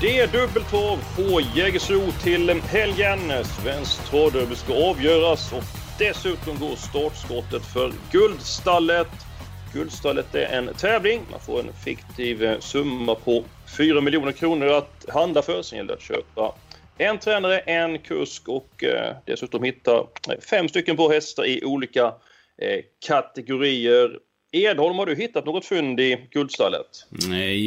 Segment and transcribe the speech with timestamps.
[0.00, 3.20] Det är dubbeltrav på Jägersro till helgen.
[3.44, 5.62] Svenskt travderby ska avgöras och
[5.98, 9.08] dessutom går startskottet för Guldstallet.
[9.74, 11.20] Guldstallet är en tävling.
[11.30, 13.44] Man får en fiktiv eh, summa på
[13.78, 15.62] 4 miljoner kronor att handla för.
[15.62, 16.54] Sen gäller det att köpa
[16.98, 22.14] en tränare, en kusk och eh, dessutom hitta eh, fem stycken bra hästar i olika
[23.06, 24.18] kategorier.
[24.52, 27.06] Edholm, har du hittat något fynd i Guldstallet?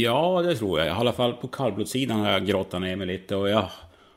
[0.02, 0.88] Ja, det tror jag.
[0.88, 3.66] I alla fall på kallblodssidan har jag grottat ner mig lite och jag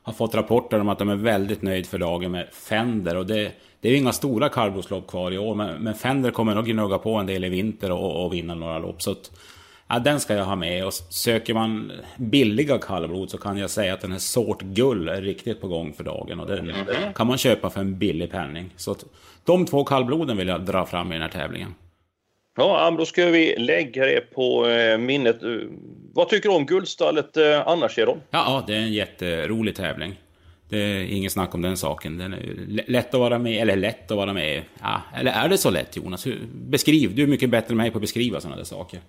[0.03, 3.51] har fått rapporter om att de är väldigt nöjd för dagen med Fender och det,
[3.81, 6.97] det är ju inga stora kallblodslopp kvar i år men, men Fender kommer nog gnugga
[6.97, 9.31] på en del i vinter och, och vinna några lopp så att,
[9.87, 13.93] ja, den ska jag ha med och söker man billiga kallblod så kan jag säga
[13.93, 16.73] att den här Sort Gull är riktigt på gång för dagen och den
[17.15, 18.69] kan man köpa för en billig penning.
[18.75, 19.05] Så att,
[19.43, 21.73] de två kallbloden vill jag dra fram i den här tävlingen.
[22.57, 25.43] Ja, då ska vi lägga det på eh, minnet.
[25.43, 25.49] Eh,
[26.13, 28.21] vad tycker du om Guldstallet eh, annars, Jeron?
[28.29, 30.15] Ja, ja, det är en jätterolig tävling.
[30.69, 32.17] Det är ingen snack om den saken.
[32.17, 34.63] Den är lätt att vara med, eller lätt att vara med.
[34.81, 36.27] Ja, eller är det så lätt Jonas?
[36.53, 38.99] Beskriv, du är mycket bättre än mig på att beskriva sådana där saker.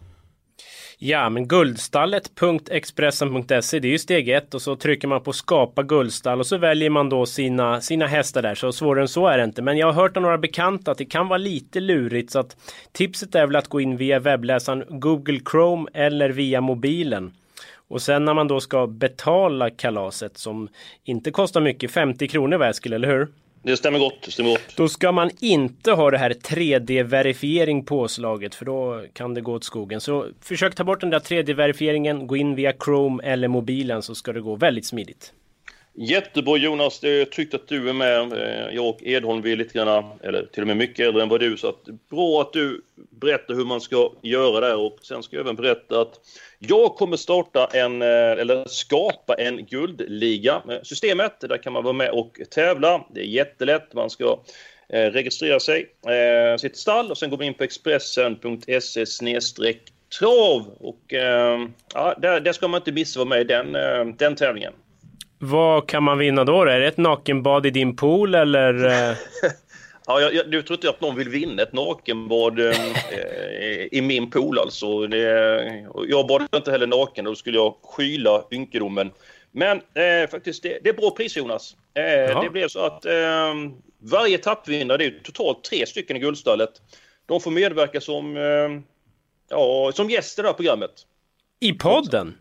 [0.98, 6.40] Ja, men guldstallet.expressen.se det är ju steg ett och så trycker man på skapa guldstall
[6.40, 8.54] och så väljer man då sina, sina hästar där.
[8.54, 9.62] Så svårare än så är det inte.
[9.62, 12.56] Men jag har hört av några bekanta att det kan vara lite lurigt så att
[12.92, 17.32] tipset är väl att gå in via webbläsaren Google Chrome eller via mobilen.
[17.88, 20.68] Och sen när man då ska betala kalaset som
[21.04, 23.28] inte kostar mycket, 50 kronor var Eskil, eller hur?
[23.62, 24.22] Det stämmer gott.
[24.24, 24.76] Det stämmer gott.
[24.76, 29.64] Då ska man inte ha det här 3D-verifiering påslaget för då kan det gå åt
[29.64, 30.00] skogen.
[30.00, 34.32] Så försök ta bort den där 3D-verifieringen, gå in via Chrome eller mobilen så ska
[34.32, 35.32] det gå väldigt smidigt.
[35.98, 38.32] Jättebra Jonas, det är tryggt att du är med.
[38.32, 41.28] Eh, jag och Edholm vi är lite grann, eller till och med mycket äldre än
[41.28, 45.22] vad du, så att bra att du berättar hur man ska göra där och sen
[45.22, 46.20] ska jag även berätta att
[46.58, 50.62] jag kommer starta en, eh, eller skapa en guldliga.
[50.66, 53.04] med Systemet, där kan man vara med och tävla.
[53.14, 54.40] Det är jättelätt, man ska
[54.88, 55.86] registrera sig,
[56.58, 59.82] sitt stall och sen går man in på expressen.se snedstreck
[60.18, 61.02] trav och
[61.94, 64.72] ja, där, där ska man inte missa att vara med i den, den tävlingen.
[65.38, 66.62] Vad kan man vinna då?
[66.62, 68.84] Är det ett nakenbad i din pool eller?
[69.10, 69.16] eh,
[70.06, 74.30] Ja, jag, jag, tror inte att någon vill vinna ett nakenbad eh, eh, i min
[74.30, 75.06] pool alltså.
[75.06, 75.18] Det,
[76.08, 79.10] jag badar inte heller naken, då skulle jag skyla ynkedomen.
[79.50, 81.76] Men eh, faktiskt, det, det är bra pris Jonas.
[81.94, 83.54] Eh, det blev så att eh,
[83.98, 86.82] varje etappvinnare, det är totalt tre stycken i Guldstallet,
[87.26, 88.80] de får medverka som, eh,
[89.48, 91.06] ja, som gäster i det här programmet.
[91.60, 92.34] I podden?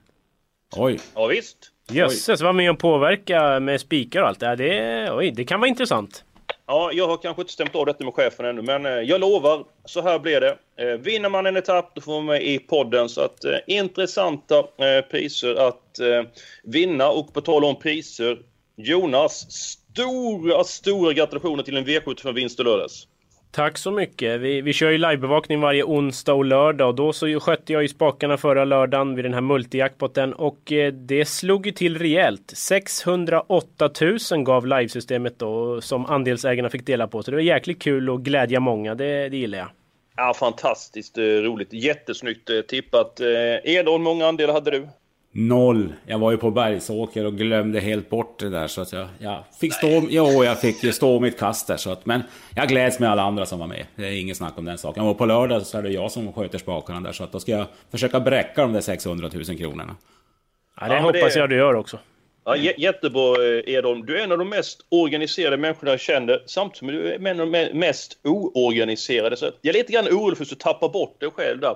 [0.76, 1.72] Oj, Ja, visst.
[1.92, 4.56] Jösses, var med och påverka med spikar och allt det här.
[4.56, 6.24] Det, oj, det kan vara intressant.
[6.68, 9.66] Ja, jag har kanske inte stämt av detta med chefen ännu, men eh, jag lovar,
[9.86, 10.58] så här blir det.
[10.78, 13.10] Eh, vinner man en etapp, då får man med i podden.
[13.10, 16.24] Så att eh, intressanta eh, priser att eh,
[16.64, 17.10] vinna.
[17.10, 18.38] Och på tal om priser,
[18.76, 23.08] Jonas, stora, stora gratulationer till en V75-vinst i lördags.
[23.56, 24.42] Tack så mycket.
[24.42, 27.88] Vi, vi kör ju livebevakning varje onsdag och lördag och då så skötte jag ju
[27.88, 32.52] spakarna förra lördagen vid den här multijackpotten och eh, det slog ju till rejält.
[32.56, 33.90] 608
[34.32, 37.24] 000 gav livesystemet då som andelsägarna fick dela på.
[37.24, 38.96] Så det var jäkligt kul och glädja många.
[38.96, 39.68] Det, det gillar jag.
[40.16, 41.74] Ja, fantastiskt eh, roligt.
[41.74, 43.20] Jättesnyggt eh, tippat.
[43.20, 44.88] Eh, Edholm, många andelar hade du?
[45.38, 45.94] Noll.
[46.06, 49.44] Jag var ju på Bergsåker och glömde helt bort det där så att jag, jag
[49.60, 49.88] fick stå...
[50.10, 52.06] Jo, jag fick ju stå mitt kast där så att...
[52.06, 52.22] Men
[52.56, 53.86] jag gläds med alla andra som var med.
[53.96, 55.04] Det är inget snack om den saken.
[55.04, 57.52] Och på lördag så är det jag som sköter spakarna där så att då ska
[57.52, 59.96] jag försöka bräcka de där 600 000 kronorna.
[60.80, 62.00] Ja, det men hoppas det- jag du gör också.
[62.46, 63.36] Ja, jä- jättebra
[63.66, 64.06] Edholm.
[64.06, 67.40] Du är en av de mest organiserade människorna jag känner samtidigt som du är en
[67.40, 69.38] av de mest oorganiserade.
[69.38, 71.76] Så jag är lite grann orolig för att du tappar bort dig själv där.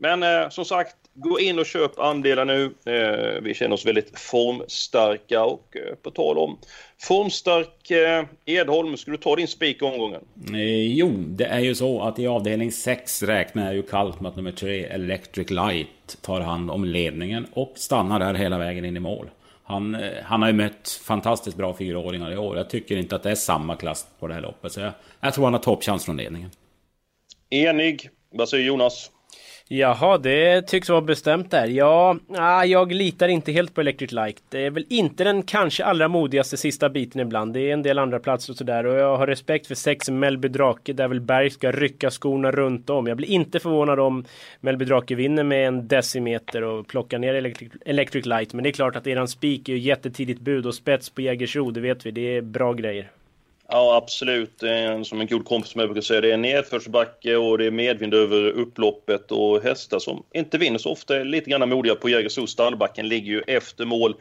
[0.00, 2.64] Men eh, som sagt, gå in och köp andelar nu.
[2.64, 6.58] Eh, vi känner oss väldigt formstarka och eh, på tal om
[7.00, 10.20] formstark eh, Edholm, ska du ta din spik omgången?
[10.52, 14.28] Eh, jo, det är ju så att i avdelning 6 räknar jag ju kallt med
[14.28, 18.96] att nummer 3, Electric Light, tar hand om ledningen och stannar där hela vägen in
[18.96, 19.30] i mål.
[19.62, 22.56] Han, eh, han har ju mött fantastiskt bra fyraåringar i år.
[22.56, 24.72] Jag tycker inte att det är samma klass på det här loppet.
[24.72, 26.50] Så jag, jag tror han har toppchans från ledningen.
[27.50, 28.10] Enig.
[28.30, 29.10] Vad säger Jonas?
[29.70, 31.66] Jaha, det tycks vara bestämt där.
[31.66, 34.42] Ja, ah, jag litar inte helt på Electric Light.
[34.48, 37.54] Det är väl inte den kanske allra modigaste sista biten ibland.
[37.54, 38.86] Det är en del andra platser och sådär.
[38.86, 42.90] Och jag har respekt för sex Melby Drake där väl Berg ska rycka skorna runt
[42.90, 43.06] om.
[43.06, 44.24] Jag blir inte förvånad om
[44.60, 48.52] Melby Drake vinner med en decimeter och plockar ner Electric, Electric Light.
[48.52, 51.70] Men det är klart att eran spik är ju jättetidigt bud och spets på Jägersro,
[51.70, 52.10] det vet vi.
[52.10, 53.10] Det är bra grejer.
[53.70, 54.62] Ja, absolut.
[55.04, 58.50] Som en god kompis med brukar säga, det är nedförsbacke och det är medvind över
[58.50, 62.46] upploppet och hästar som inte vinner så ofta är lite grann modiga på Jägersro.
[62.46, 64.14] Stallbacken ligger ju efter mål.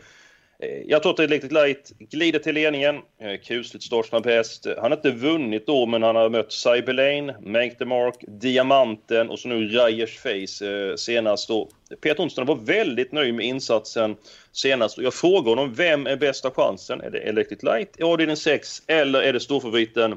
[0.64, 2.96] Eh, jag tror att Electric Light glider till ledningen.
[3.22, 4.68] Eh, kusligt startsnabb häst.
[4.78, 9.40] Han har inte vunnit då, men han har mött Cyberlane, Make the Mark, Diamanten och
[9.40, 11.50] så nu Rajers Face eh, senast.
[11.50, 11.70] Och
[12.02, 14.16] Peter Onsson var väldigt nöjd med insatsen
[14.52, 14.98] senast.
[14.98, 17.02] Och jag frågar honom, vem är bästa chansen?
[17.02, 20.16] Är det Electric Light i avdelning 6 eller är det storfavoriten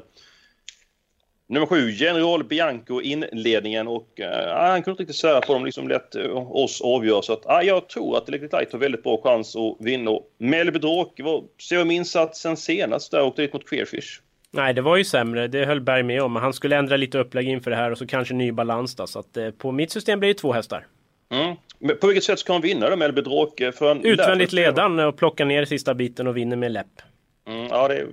[1.51, 5.87] Nummer sju, General Bianco inledningen och uh, han kunde inte riktigt säga på dem, liksom
[5.87, 7.21] lät uh, oss avgöra.
[7.21, 10.11] Så att, uh, jag tror att Electric Light har väldigt bra chans att vinna.
[10.37, 11.23] Melby Dråke,
[11.81, 14.21] om insatsen senast där och åkte dit mot Queerfish?
[14.51, 15.47] Nej, det var ju sämre.
[15.47, 16.33] Det höll Berg med om.
[16.33, 19.07] Men han skulle ändra lite upplägg inför det här och så kanske ny balans då.
[19.07, 20.87] Så att uh, på mitt system blir det två hästar.
[21.31, 21.55] Mm.
[21.79, 23.73] Men på vilket sätt ska han vinna då, Melby Dråke?
[24.03, 27.01] Utvändigt ledan och plocka ner sista biten och vinner med läpp.
[27.47, 28.05] Mm, ja, det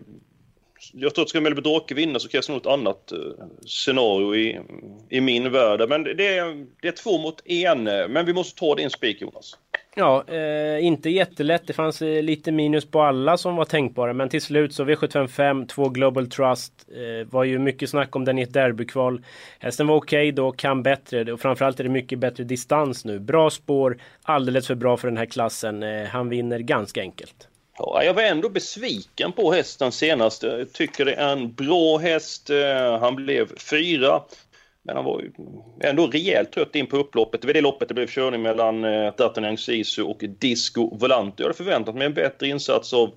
[0.92, 3.18] jag tror att ska Melby Dråke vinna så krävs nog ett annat eh,
[3.66, 4.60] scenario i,
[5.08, 5.88] i min värld.
[5.88, 7.86] Men det är, det är två mot en.
[7.86, 9.56] Eh, men vi måste ta din spik Jonas.
[9.98, 11.66] Ja, eh, inte jättelätt.
[11.66, 14.12] Det fanns eh, lite minus på alla som var tänkbara.
[14.12, 16.72] Men till slut så V755, två Global Trust.
[16.88, 19.24] Eh, var ju mycket snack om den i ett derbykval.
[19.58, 21.32] Hästen var okej okay då, kan bättre.
[21.32, 23.18] Och framförallt är det mycket bättre distans nu.
[23.18, 25.82] Bra spår, alldeles för bra för den här klassen.
[25.82, 27.48] Eh, han vinner ganska enkelt.
[27.78, 30.42] Ja, jag var ändå besviken på hästen senast.
[30.42, 32.50] Jag tycker det är en bra häst.
[32.50, 34.22] Eh, han blev fyra.
[34.82, 35.24] Men han var
[35.80, 37.40] ändå rejält trött in på upploppet.
[37.40, 41.42] Det var det loppet det blev körning mellan eh, D'Artagnan Sisu och Disco Volante.
[41.42, 43.10] Jag hade förväntat mig en bättre insats av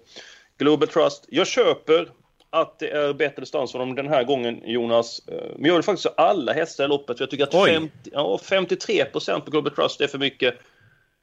[0.57, 1.25] Global Trust.
[1.29, 2.09] Jag köper
[2.49, 5.21] att det är bättre distans för dem den här gången, Jonas.
[5.27, 7.19] Eh, men jag vill faktiskt ha alla hästar i loppet.
[7.19, 10.55] Jag tycker att 50, ja, 53 på Global Trust är för mycket.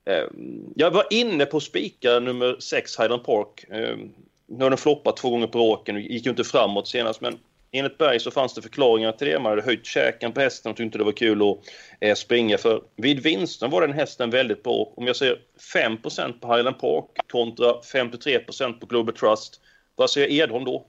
[0.08, 3.64] Ehm, jag var inne på spika nummer 6 Highland Park.
[3.70, 4.14] Ehm,
[4.46, 7.38] nu har den floppat två gånger på raken och gick ju inte framåt senast men
[7.72, 9.38] enligt Berg så fanns det förklaringar till det.
[9.38, 11.58] Man hade höjt käken på hästen och tyckte det var kul att
[12.00, 14.92] eh, springa för vid vinsten var den hästen väldigt bra.
[14.96, 15.38] Om jag säger
[15.74, 19.60] 5% på Highland Park kontra 53% på Global Trust.
[19.96, 20.84] Vad säger Edholm då?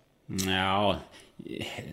[0.48, 0.96] Ja,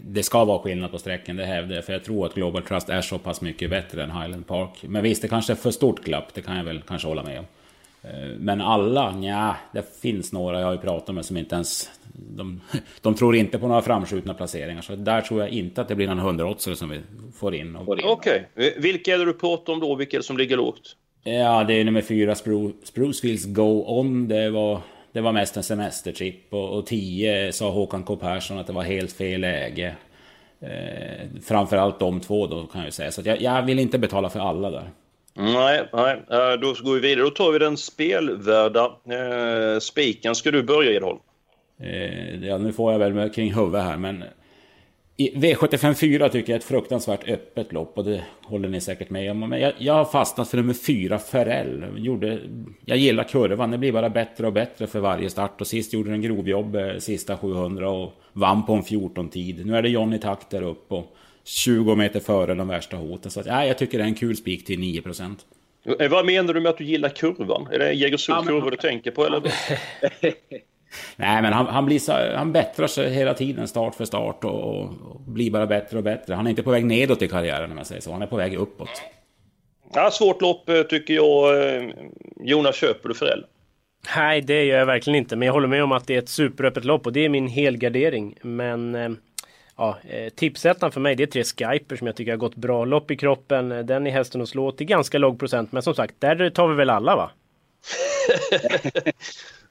[0.05, 1.85] det ska vara skillnad på sträckan, det hävdar jag.
[1.85, 4.71] För jag tror att Global Trust är så pass mycket bättre än Highland Park.
[4.83, 7.39] Men visst, det kanske är för stort glapp, det kan jag väl kanske hålla med
[7.39, 7.45] om.
[8.03, 11.91] Eh, men alla, ja, det finns några jag har ju pratat med som inte ens...
[12.13, 12.61] De,
[13.01, 14.83] de tror inte på några framskjutna placeringar.
[14.83, 17.01] Så där tror jag inte att det blir någon hundraåtsare som vi
[17.39, 17.77] får in.
[17.77, 18.73] Okej, okay.
[18.77, 19.95] vilka är det du pratar om då?
[19.95, 20.97] Vilka är det som ligger lågt?
[21.23, 22.35] Ja, det är nummer fyra,
[22.85, 24.29] Sprucefields Go On.
[24.29, 24.81] Det var
[25.17, 29.13] det var mest en semestertrip och, 10 sa Håkan K Persson att det var helt
[29.13, 29.95] fel läge.
[30.61, 33.11] Eh, framförallt de två då kan jag säga.
[33.11, 34.91] Så jag, jag, vill inte betala för alla där.
[35.35, 36.23] Nej, nej,
[36.59, 37.25] då går vi vidare.
[37.25, 40.35] Då tar vi den spelvärda eh, spiken.
[40.35, 41.19] Ska du börja Edholm?
[41.81, 44.25] Eh, ja, nu får jag väl kring huvudet här, men
[45.19, 49.31] V75 4 tycker jag är ett fruktansvärt öppet lopp och det håller ni säkert med
[49.31, 49.41] om.
[49.41, 51.85] Men jag, jag har fastnat för nummer 4, Ferrell.
[51.97, 52.41] Gjorde,
[52.85, 55.61] jag gillar kurvan, det blir bara bättre och bättre för varje start.
[55.61, 59.67] Och sist gjorde den grovjobb eh, sista 700 och vann på en 14-tid.
[59.67, 63.31] Nu är det Johnny Takt där uppe och 20 meter före de värsta hoten.
[63.31, 65.03] Så att, ja, jag tycker det är en kul spik till 9
[66.01, 67.69] eh, Vad menar du med att du gillar kurvan?
[67.73, 69.43] Är det Jägersros ja, kurva du tänker på eller?
[71.17, 74.81] Nej, men han, han, blir så, han bättrar sig hela tiden, start för start och,
[74.81, 76.35] och, blir bara bättre och bättre.
[76.35, 78.37] Han är inte på väg nedåt i karriären om jag säger så, han är på
[78.37, 79.03] väg uppåt.
[79.95, 81.65] Ja, svårt lopp eh, tycker jag.
[81.77, 81.91] Eh,
[82.37, 83.45] Jonas, köper du Frell?
[84.17, 85.37] Nej, det gör jag verkligen inte.
[85.37, 87.49] Men jag håller med om att det är ett superöppet lopp och det är min
[87.49, 88.39] helgardering.
[88.43, 89.11] Men eh,
[89.77, 89.99] ja,
[90.35, 92.85] tipsettan för mig det är tre Skyper som jag tycker har gått bra.
[92.85, 95.73] Lopp i kroppen, den är hästen att slå till ganska låg procent.
[95.73, 97.31] Men som sagt, där tar vi väl alla va?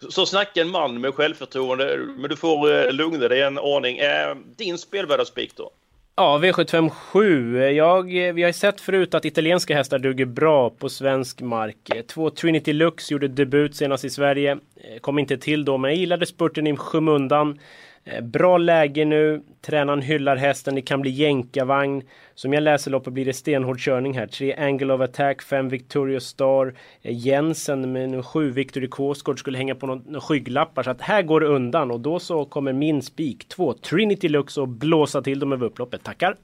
[0.09, 1.99] Så snacka en man med självförtroende.
[2.17, 3.97] Men du får eh, lugna dig en aning.
[3.97, 5.71] Eh, din spelvärdaspik då?
[6.15, 7.69] Ja, V757.
[7.69, 12.07] Jag, eh, vi har ju sett förut att italienska hästar duger bra på svensk mark.
[12.07, 14.57] Två Trinity Lux gjorde debut senast i Sverige.
[15.01, 17.59] Kom inte till då, men jag gillade spurten i skymundan.
[18.07, 19.41] Eh, bra läge nu.
[19.61, 20.75] Tränaren hyllar hästen.
[20.75, 22.03] Det kan bli jänkarvagn.
[22.35, 24.27] Som jag läser loppet blir det stenhård körning här.
[24.27, 26.75] Tre Angle of Attack, fem Victorious Star.
[27.01, 30.83] Eh, Jensen med sju Victory Kåsgård skulle hänga på några skygglappar.
[30.83, 33.47] Så att här går det undan och då så kommer min spik.
[33.47, 36.03] Två Trinity Lux och blåsa till dem över upploppet.
[36.03, 36.35] Tackar!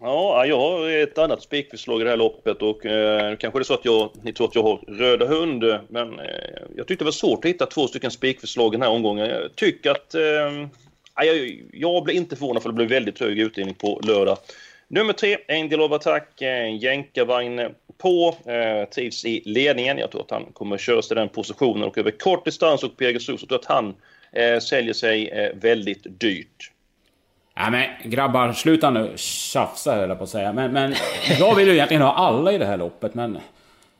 [0.00, 3.64] Ja, jag har ett annat spikförslag i det här loppet och eh, kanske det är
[3.64, 6.26] så att jag, ni tror att jag har röda hund, men eh,
[6.76, 9.28] jag tyckte det var svårt att hitta två stycken spikförslag den här omgången.
[9.28, 10.14] Jag tycker att...
[10.14, 10.66] Eh,
[11.24, 14.38] jag, jag blir inte förvånad för det blir väldigt hög utdelning på lördag.
[14.88, 17.60] Nummer tre, Angel of Attack, en jänkarvagn
[17.98, 19.98] på, eh, trivs i ledningen.
[19.98, 22.96] Jag tror att han kommer att köra sig den positionen och över kort distans och
[22.96, 23.94] Pegasus, jag tror att han
[24.32, 26.72] eh, säljer sig eh, väldigt dyrt.
[27.54, 30.52] Ja, men grabbar, sluta nu tjafsa höll jag på att säga.
[30.52, 30.94] Men, men
[31.38, 33.38] jag vill ju egentligen ha alla i det här loppet, men...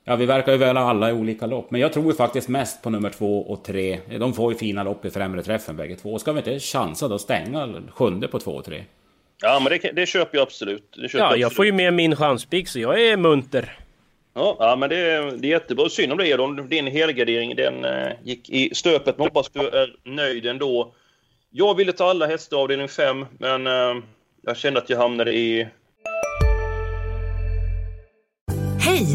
[0.04, 1.70] Ja, vi verkar ju väl ha alla i olika lopp.
[1.70, 3.98] Men jag tror ju faktiskt mest på nummer två och tre.
[4.18, 6.18] De får ju fina lopp i främre träffen bägge två.
[6.18, 8.84] Ska vi inte chansa då stänga sjunde på två och tre?
[9.42, 10.96] Ja, men det, det köper jag absolut.
[11.02, 11.40] Det köper Ja, absolut.
[11.42, 13.76] jag får ju med min chanspik så jag är munter.
[14.34, 15.88] Ja, ja men det, är- det är jättebra.
[15.88, 16.68] Synd om det, Edon.
[16.68, 19.18] Din helgardering den eh, gick i stöpet.
[19.18, 20.92] Men hoppas du är nöjd ändå.
[21.50, 23.94] Jag ville ta alla hästar avdelning 5, men eh,
[24.42, 25.66] jag kände att jag hamnade i...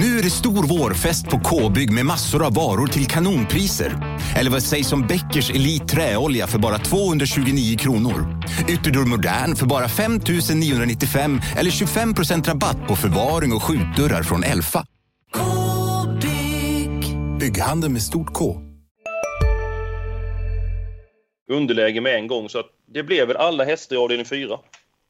[0.00, 4.18] Nu är det stor vårfest på K-bygg med massor av varor till kanonpriser.
[4.36, 8.42] Eller vad sägs om Bäckers Elite Träolja för bara 229 kronor?
[8.68, 10.20] Ytterdörr Modern för bara 5
[10.54, 14.86] 995 eller 25% rabatt på förvaring och skjutdörrar från Elfa.
[15.32, 17.16] K-bygg.
[17.40, 18.62] Bygghandeln med stort K.
[21.50, 22.48] underläge med en gång.
[22.48, 24.58] Så att det blev väl alla hästar i avdelning 4.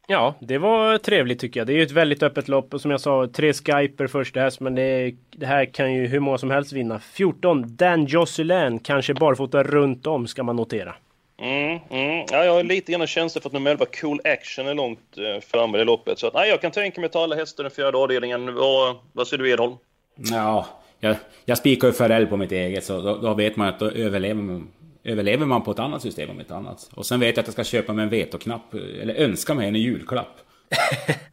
[0.08, 1.66] Ja, det var trevligt tycker jag.
[1.66, 4.60] Det är ju ett väldigt öppet lopp och som jag sa, tre skyper första häst
[4.60, 6.98] men det, det här kan ju hur många som helst vinna.
[6.98, 10.94] 14, Dan Josselin, kanske barfota runt om ska man notera.
[11.38, 12.26] Mm, mm.
[12.30, 15.40] Ja, jag har lite grann känsla för att nummer 11 Cool Action är långt eh,
[15.40, 16.18] framme i loppet.
[16.18, 18.54] Så att, nej, jag kan tänka mig att ta alla hästar i den fjärde avdelningen.
[18.54, 19.75] Vad, vad säger du Edholm?
[20.16, 20.66] Ja,
[21.00, 23.90] jag, jag spikar ju Farell på mitt eget så då, då vet man att då
[23.90, 24.68] överlever man,
[25.06, 26.90] överlever man på ett annat system om inte annat.
[26.94, 29.75] Och sen vet jag att jag ska köpa mig en vetoknapp, eller önska mig en
[29.75, 30.36] julklapp.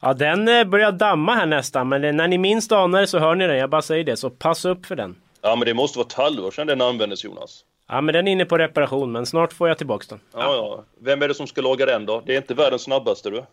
[0.00, 3.34] Ja, den eh, börjar damma här nästan men när ni minst anar det så hör
[3.34, 3.56] ni den.
[3.56, 5.16] Jag bara säger det, så passa upp för den.
[5.42, 7.64] Ja, men det måste vara ett halvår sedan den användes Jonas.
[7.88, 10.20] Ja, men den är inne på reparation men snart får jag tillbaks den.
[10.32, 10.84] Ja, ja.
[11.00, 12.22] Vem är det som ska laga den då?
[12.26, 13.44] Det är inte världens snabbaste du.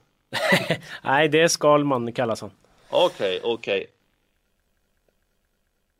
[1.03, 2.51] Nej, det är Skalman kallas han.
[2.89, 3.85] Okej, okej.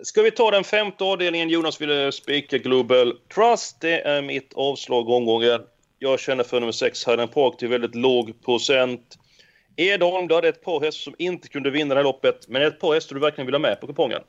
[0.03, 1.49] Ska vi ta den femte avdelningen?
[1.49, 3.81] Jonas ville spika Global Trust.
[3.81, 5.61] Det är mitt avslag omgången.
[5.99, 9.17] Jag känner för nummer 6, Hayden Park, till väldigt låg procent.
[9.75, 12.79] Edholm, du hade ett par hästar som inte kunde vinna det här loppet, men ett
[12.79, 14.21] par hästar du verkligen vill ha med på kupongen.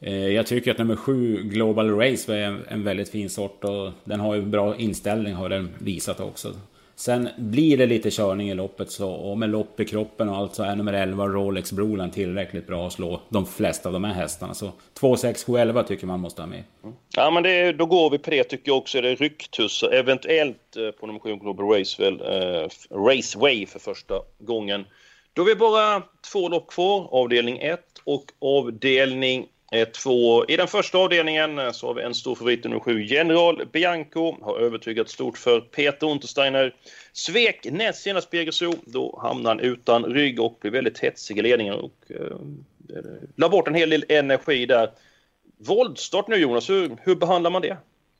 [0.00, 2.38] Eh, jag tycker att nummer sju, Global Race, var
[2.68, 6.54] en väldigt fin sort och den har ju bra inställning har den visat också.
[6.98, 10.54] Sen blir det lite körning i loppet så, och med lopp i kroppen och allt
[10.54, 14.14] så är nummer 11 Rolex Broland tillräckligt bra att slå de flesta av de här
[14.14, 14.54] hästarna.
[14.54, 16.64] Så 2, 6, 7, 11 tycker man måste ha med.
[16.84, 16.96] Mm.
[17.16, 18.98] Ja, men det, då går vi på det tycker jag också.
[18.98, 24.84] Är det rycktussar, eventuellt eh, på nummer 7 Global Racewell, eh, Raceway för första gången.
[25.32, 30.44] Då har vi bara två lopp kvar, avdelning 1 och avdelning Eh, två.
[30.48, 34.36] I den första avdelningen eh, så har vi en stor favorit, nummer 7 General Bianco.
[34.42, 36.74] Har övertygat stort för Peter Untersteiner.
[37.12, 38.44] Svek näst senast på
[38.84, 42.16] Då hamnade han utan rygg och blev väldigt hetsig i ledningen och eh,
[42.96, 43.04] eh,
[43.36, 44.90] la bort en hel del energi där.
[45.58, 47.76] Våldstart nu Jonas, hur, hur behandlar man det?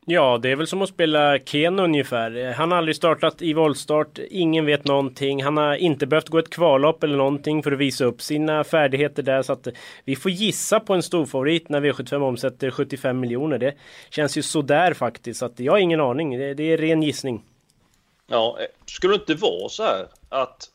[0.09, 2.53] Ja, det är väl som att spela Ken ungefär.
[2.53, 5.43] Han har aldrig startat i voltstart, ingen vet någonting.
[5.45, 9.23] Han har inte behövt gå ett kvallopp eller någonting för att visa upp sina färdigheter
[9.23, 9.43] där.
[9.43, 9.69] Så att
[10.05, 13.59] vi får gissa på en storfavorit när V75 omsätter 75 miljoner.
[13.59, 13.75] Det
[14.11, 15.41] känns ju sådär faktiskt.
[15.41, 16.39] Så att jag har ingen aning.
[16.39, 17.43] Det, det är ren gissning.
[18.27, 20.71] Ja, eh, skulle det inte vara så här att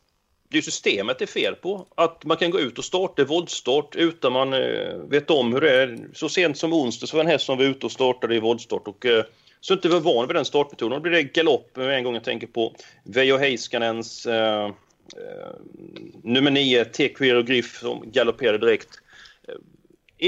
[0.51, 1.88] det är systemet det är fel på?
[1.96, 5.81] Att man kan gå ut och starta voltstart utan man eh, vet om hur det
[5.81, 6.00] är.
[6.13, 8.88] Så sent som onsdag så var en häst som var ute och startade i voltstart
[8.88, 9.24] och eh,
[9.62, 10.96] så inte var van vid den startmetoden.
[10.96, 14.72] Då blir det galopp med en gång jag tänker på Veijo Heiskanens eh, eh,
[16.24, 18.89] nummer 9, TQ och Griff som galopperade direkt.
[19.48, 19.55] Eh,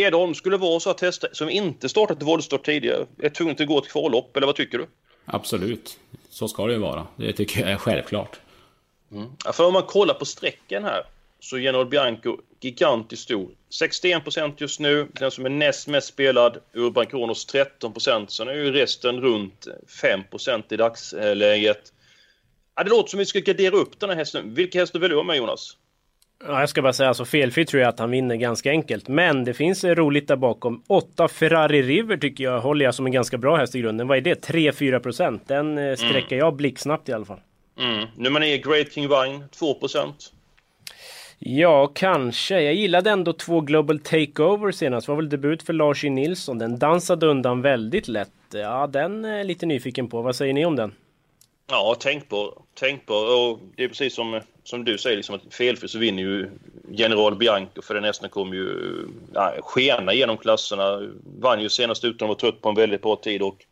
[0.02, 3.56] Edholm, skulle det vara så att hästar som inte startat i voltstart tidigare är tvungna
[3.60, 4.88] att gå ett kvallopp, eller vad tycker du?
[5.26, 6.00] Absolut,
[6.30, 7.08] så ska det ju vara.
[7.16, 8.40] Det tycker jag är självklart.
[9.46, 11.04] Ja, för om man kollar på strecken här
[11.40, 13.50] så är General Bianco gigantiskt stor.
[13.82, 15.08] 61% just nu.
[15.14, 18.28] Den som är näst mest spelad, Urban Kronos 13%.
[18.28, 21.94] Sen är ju resten runt 5% i dagsläget.
[22.76, 24.54] Ja, det låter som vi ska gardera upp den här hästen.
[24.54, 25.78] Vilka hästar vill du ha med Jonas?
[26.48, 29.08] Ja, jag ska bara säga alltså felfritt tror jag att han vinner ganska enkelt.
[29.08, 30.84] Men det finns eh, roligt där bakom.
[30.88, 34.08] 8 Ferrari River tycker jag håller jag som en ganska bra häst i grunden.
[34.08, 34.48] Vad är det?
[34.48, 35.40] 3-4%?
[35.48, 37.40] Den eh, sträcker jag blixtsnabbt i alla fall.
[37.80, 38.08] Mm.
[38.16, 40.14] Nummer 9, Great King Vine, 2%.
[41.40, 42.62] Ja, kanske.
[42.62, 45.08] Jag gillade ändå två Global Takeover senast.
[45.08, 46.10] Det var väl debut för Lars E.
[46.10, 46.58] Nilsson.
[46.58, 48.32] Den dansade undan väldigt lätt.
[48.54, 50.22] Ja, den är lite nyfiken på.
[50.22, 50.94] Vad säger ni om den?
[51.68, 52.54] Ja, tänkbar.
[52.74, 53.50] tänkbar.
[53.50, 56.50] Och det är precis som, som du säger, liksom att felfri så vinner ju
[56.92, 58.70] General Bianco för den hästen kommer ju
[59.34, 61.02] ja, skena genom klasserna.
[61.40, 63.66] Vann ju senast utan att vara trött på en väldigt bra tid och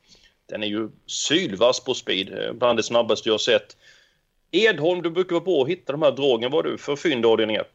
[0.50, 2.56] den är ju sylvass på speed.
[2.56, 3.78] Bland det snabbaste jag har sett.
[4.52, 6.52] Edholm, du brukar vara på att hitta de här dragen.
[6.52, 7.68] Vad har du för fynd avdelning 1?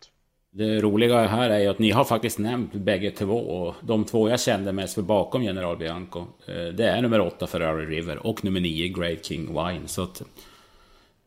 [0.50, 3.36] Det roliga här är ju att ni har faktiskt nämnt bägge två.
[3.36, 6.18] Och de två jag kände mest för bakom General Bianco.
[6.20, 9.80] eh, Det är nummer 8 Ferrari River och nummer 9 Great King Wine.
[9.88, 10.22] Så att...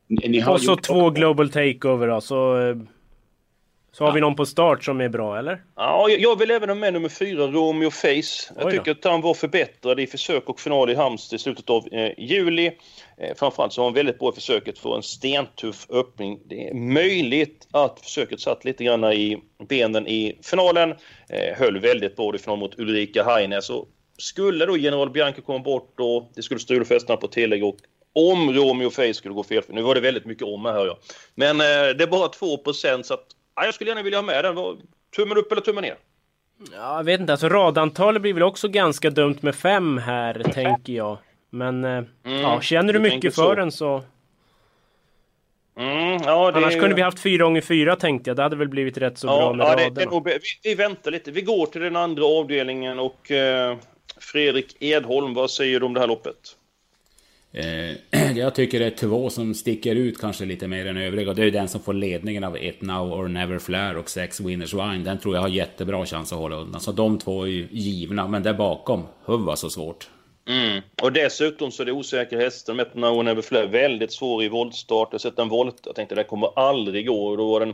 [0.08, 2.22] Ni, ni har Och så gjort- två Global Takeover då.
[2.22, 2.76] Så, eh,
[3.92, 5.62] så har vi någon på start som är bra, eller?
[5.76, 8.54] Ja, jag- vill även ha med nummer 4, Romeo Face.
[8.58, 11.70] Jag Oj tycker att han var förbättrad i försök och final i Halmstad i slutet
[11.70, 12.72] av eh, juli.
[13.18, 16.40] Eh, framförallt så var han väldigt bra i försöket för en stentuff öppning.
[16.46, 19.38] Det är möjligt att försöket satt lite grann i
[19.70, 20.92] benen i finalen.
[21.30, 23.70] Eh, höll väldigt bra i final mot Ulrika Heines.
[23.70, 27.78] Och skulle då General Bianca komma bort och det skulle hästarna på tillägg och
[28.14, 29.64] om Romeo Face skulle gå fel.
[29.68, 30.98] Nu var det väldigt mycket om här hör jag.
[31.36, 32.58] Men eh, det är bara 2
[33.04, 33.26] så att
[33.56, 34.56] ja, jag skulle gärna vilja ha med den.
[35.16, 35.96] Tummen upp eller tummen ner?
[36.72, 40.94] Ja, jag vet inte, alltså radantalet blir väl också ganska dumt med fem här, tänker
[40.94, 41.18] jag.
[41.50, 43.42] Men eh, ja, känner du mycket så.
[43.42, 44.04] för den så...
[45.78, 48.38] Mm, ja, det, Annars kunde vi haft fyra gånger fyra tänkte jag.
[48.38, 50.76] Det hade väl blivit rätt så bra ja, med ja, det, det nog, vi, vi
[50.76, 51.32] väntar lite.
[51.32, 53.78] Vi går till den andra avdelningen och eh,
[54.18, 56.56] Fredrik Edholm, vad säger du om det här loppet?
[57.54, 61.34] Eh, jag tycker det är två som sticker ut kanske lite mer än övriga.
[61.34, 64.74] Det är den som får ledningen av It Now or Never Flare och Sex Winners
[64.74, 64.98] Wine.
[64.98, 66.82] Den tror jag har jättebra chans att hålla undan.
[66.82, 70.10] Så de två är ju givna, men där bakom, huv var så svårt.
[70.50, 70.82] Mm.
[71.02, 73.68] Och dessutom så är det osäkra hästen med Now or Never Flare.
[73.68, 75.08] Väldigt svår i voltstart.
[75.12, 75.82] Jag har sett en volt.
[75.86, 77.28] Jag tänkte det kommer aldrig gå.
[77.28, 77.74] Och då var den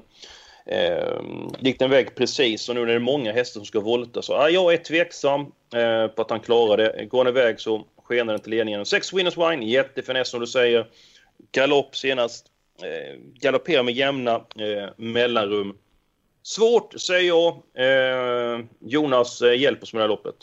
[0.65, 1.21] eh,
[1.59, 2.69] gick den väg precis.
[2.69, 4.21] Och nu är det många hästar som ska volta.
[4.21, 5.41] Så ah, jag är tveksam
[5.75, 7.05] eh, på att han klarar det.
[7.05, 8.85] Går han iväg så skenar den till ledningen.
[8.85, 10.87] Sex Winners Wine, jättefiness som du säger.
[11.51, 12.45] Galopp senast.
[12.81, 15.77] Eh, galopperar med jämna eh, mellanrum.
[16.43, 17.61] Svårt, säger jag.
[17.73, 20.35] Eh, Jonas, eh, hjälp oss med det här loppet.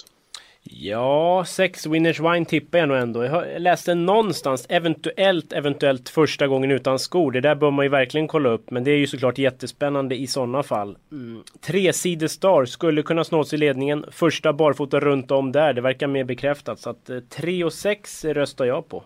[0.65, 3.25] Ja, sex winners wine tippar jag nog ändå.
[3.25, 7.33] Jag läste någonstans, eventuellt, eventuellt första gången utan skor.
[7.33, 10.27] Det där bör man ju verkligen kolla upp, men det är ju såklart jättespännande i
[10.27, 10.97] sådana fall.
[11.13, 11.43] Mm.
[11.61, 14.05] Tresidig Star skulle kunna snås i ledningen.
[14.11, 16.81] Första barfota runt om där, det verkar mer bekräftat.
[16.81, 19.05] Så att eh, 3 och 6 röstar jag på.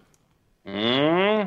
[0.67, 1.47] Mm.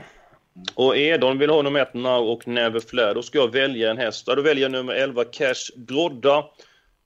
[0.76, 3.13] Och Edon vill ha nummer ett Now och Never flair.
[3.13, 4.26] Då ska jag välja en häst.
[4.26, 6.45] Då väljer jag nummer 11 Cash Brodda.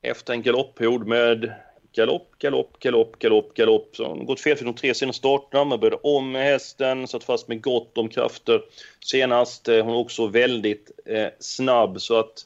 [0.01, 1.53] Efter en galopphord med
[1.93, 3.95] galopp, galopp, galopp, galopp, galopp.
[3.95, 5.63] Så gått fel för de tre senaste starterna.
[5.63, 8.61] Man började om med hästen, satt fast med gott om krafter
[8.99, 9.67] senast.
[9.67, 12.45] Eh, Hon är också väldigt eh, snabb så att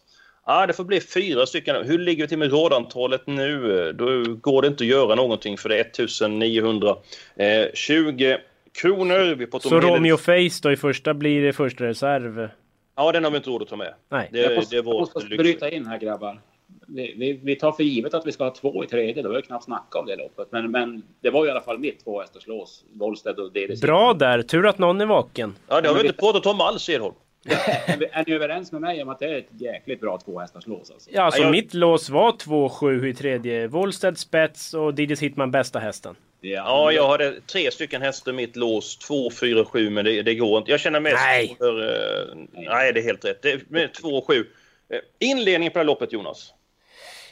[0.49, 1.75] Ja, det får bli fyra stycken.
[1.85, 3.93] Hur ligger vi till med radantalet nu?
[3.93, 8.35] Då går det inte att göra någonting för det är 1920
[8.81, 9.35] kronor.
[9.35, 12.49] Vi Så Romeo Face då i första blir det första reserv?
[12.95, 13.93] Ja, den har vi inte råd att ta med.
[14.09, 14.29] Nej.
[14.31, 16.41] Det, jag måste, det var jag måste bryta in här grabbar.
[16.89, 19.23] Vi, vi, vi tar för givet att vi ska ha två i tredje.
[19.23, 20.47] Då har vi knappt snackat om det loppet.
[20.51, 22.83] Men, men det var i alla fall mitt två hästars lås.
[22.93, 23.85] Wollsted och DDC.
[23.87, 25.55] Bra där, tur att någon är vaken.
[25.67, 27.15] Ja, det har vi inte pratat om alls, Edholm.
[27.47, 30.91] Är, ni överens med mig om att det är ett jäkligt bra två hästars lås?
[30.91, 31.09] Alltså?
[31.13, 33.67] Ja, så Ja, jag- mitt lås var 2-7 i tredje.
[33.67, 36.15] Wollsted spets och Didis Hitman bästa hästen.
[36.41, 38.97] Ja, jag hade tre stycken hästar i mitt lås.
[38.97, 40.71] Två, fyra, sju, men det, det går inte.
[40.71, 41.55] Jag känner mest Nej.
[41.57, 41.81] för...
[41.81, 43.41] eh, nej, det är helt rätt.
[43.41, 44.45] Det är med två, sju.
[44.89, 46.53] Eh, inledningen på det här loppet, Jonas.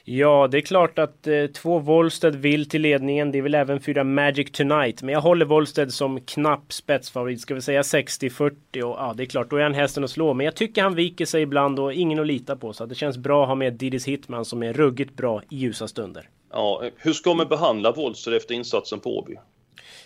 [0.07, 3.31] Ja, det är klart att eh, två Wollsted vill till ledningen.
[3.31, 5.01] Det väl även fyra Magic Tonight.
[5.01, 7.41] Men jag håller Wollsted som knapp spetsfavorit.
[7.41, 10.33] Ska vi säga 60-40 och ja, det är klart, då är han hästen att slå.
[10.33, 12.73] Men jag tycker han viker sig ibland och ingen att lita på.
[12.73, 15.87] Så det känns bra att ha med Didis Hitman som är ruggigt bra i ljusa
[15.87, 16.29] stunder.
[16.51, 19.35] Ja, hur ska man behandla Wollster efter insatsen på Åby?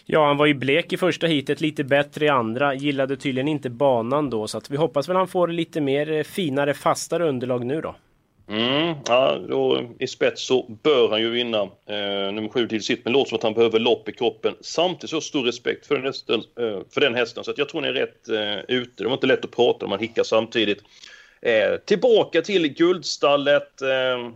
[0.06, 2.74] Ja, han var ju blek i första heatet, lite bättre i andra.
[2.74, 6.24] Gillade tydligen inte banan då, så att vi hoppas väl han får lite mer eh,
[6.24, 7.96] finare, fastare underlag nu då.
[8.50, 13.06] Mm, ja, då, I spets så bör han ju vinna eh, nummer sju till sitt,
[13.06, 14.54] men låter som att han behöver lopp i kroppen.
[14.62, 17.58] Samtidigt så har jag stor respekt för den hästen, eh, för den hästen så att
[17.58, 19.04] jag tror ni är rätt eh, ute.
[19.04, 20.84] Det var inte lätt att prata när man hickar samtidigt.
[21.42, 23.82] Eh, tillbaka till Guldstallet.
[23.82, 23.90] Eh,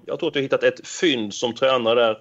[0.06, 2.17] jag tror att jag har hittat ett fynd som tränare där.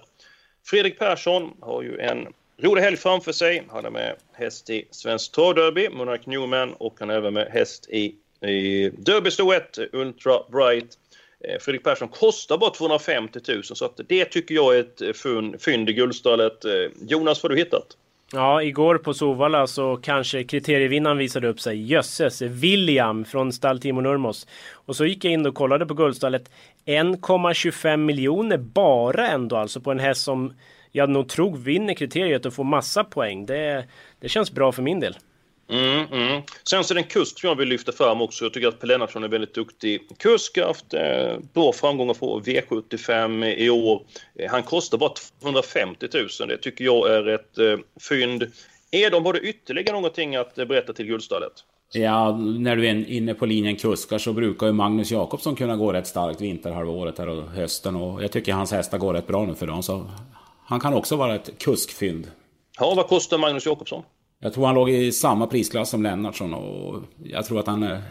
[0.65, 2.27] Fredrik Persson har ju en
[2.61, 3.63] rolig helg framför sig.
[3.69, 7.89] Han är med häst i Svensk Travderby, Monarch Newman, och han är även med häst
[7.89, 8.15] i,
[8.47, 10.97] i Derbystoet, Ultra Bright.
[11.43, 15.57] Eh, Fredrik Persson kostar bara 250 000 så att det tycker jag är ett eh,
[15.59, 16.65] fynd i Guldstallet.
[16.65, 17.87] Eh, Jonas, vad har du hittat?
[18.31, 21.91] Ja, igår på Sovalla så kanske kriterievinnaren visade upp sig.
[21.91, 24.47] Jösses, William från stall Timo Nurmos.
[24.71, 26.49] Och så gick jag in och kollade på guldstallet.
[26.85, 30.53] 1,25 miljoner bara ändå alltså på en häst som
[30.91, 33.45] jag nog tror vinner kriteriet och får massa poäng.
[33.45, 33.85] Det,
[34.19, 35.17] det känns bra för min del.
[35.73, 36.41] Mm, mm.
[36.69, 38.45] Sen så är det en kusk som jag vill lyfta fram också.
[38.45, 40.57] Jag tycker att Per Lennartsson är väldigt duktig kusk.
[40.57, 44.01] Har haft eh, bra framgångar på V75 i år.
[44.39, 46.47] Eh, han kostar bara 250 000.
[46.47, 47.77] Det tycker jag är ett eh,
[48.09, 48.43] fynd.
[48.91, 51.53] Är de både ytterligare någonting att berätta till Guldstallet?
[51.93, 55.93] Ja, när du är inne på linjen kuskar så brukar ju Magnus Jakobsson kunna gå
[55.93, 57.95] rätt starkt vinterhalvåret här och hösten.
[57.95, 59.83] Och jag tycker hans hästar går rätt bra nu för dem.
[59.83, 60.09] Så
[60.65, 62.31] han kan också vara ett kuskfynd.
[62.79, 64.03] Ja, vad kostar Magnus Jakobsson?
[64.43, 68.01] Jag tror han låg i samma prisklass som Lennartsson och jag tror att han är...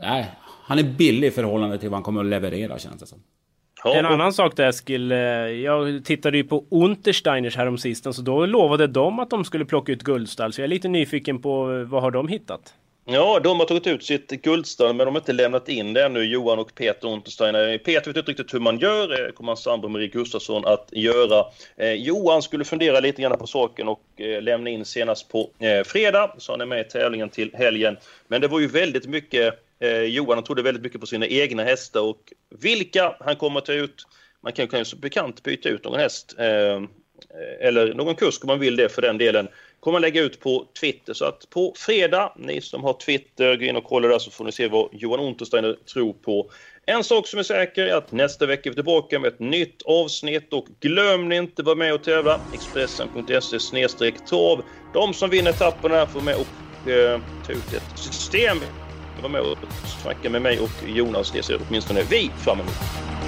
[0.00, 0.30] Nej,
[0.62, 3.18] han är billig i förhållande till vad han kommer att leverera känns det som.
[3.84, 8.86] En annan sak där Eskil, eh, jag tittade ju på Untersteiners häromsistens så då lovade
[8.86, 10.52] de att de skulle plocka ut guldstall.
[10.52, 12.74] Så jag är lite nyfiken på eh, vad har de hittat?
[13.10, 16.24] Ja, de har tagit ut sitt guldstöd, men de har inte lämnat in det ännu,
[16.24, 17.72] Johan och Peter Untersteiner.
[17.72, 20.88] Eh, Peter vet inte riktigt hur man gör, det kommer hans sambo Marie Gustafsson att
[20.92, 21.44] göra.
[21.76, 25.84] Eh, Johan skulle fundera lite grann på saken och eh, lämna in senast på eh,
[25.84, 27.96] fredag, så han är med i tävlingen till helgen.
[28.28, 32.00] Men det var ju väldigt mycket, eh, Johan trodde väldigt mycket på sina egna hästar
[32.00, 34.06] och vilka han kommer att ta ut.
[34.40, 36.80] Man kan ju som bekant byta ut någon häst, eh, eh
[37.60, 39.48] eller någon kusk om man vill det för den delen
[39.80, 41.12] kommer lägga ut på Twitter.
[41.12, 44.44] Så att på fredag, ni som har Twitter, gå in och kolla där så får
[44.44, 46.50] ni se vad Johan Untersteiner tror på.
[46.86, 49.82] En sak som är säker är att nästa vecka är vi tillbaka med ett nytt
[49.84, 52.40] avsnitt och glöm inte vara med och tävla.
[52.54, 54.62] Expressen.se snedstreck trav.
[54.94, 58.58] De som vinner etapperna får med och eh, ta ut ett system.
[59.22, 59.58] Var med och
[60.02, 61.30] snacka med mig och Jonas.
[61.30, 63.27] Det ser åtminstone vi fram emot.